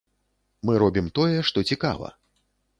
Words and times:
Мы 0.69 0.79
робім 0.85 1.11
тое, 1.19 1.37
што 1.53 1.67
цікава. 1.73 2.13